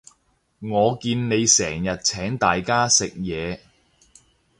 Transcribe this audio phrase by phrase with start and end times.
[0.61, 3.59] 我見你成日請大家食嘢